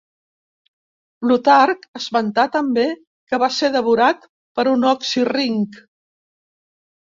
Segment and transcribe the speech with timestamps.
[1.25, 2.87] Plutarc esmenta també
[3.29, 4.27] que va ser devorat
[4.61, 5.81] per un oxirrinc.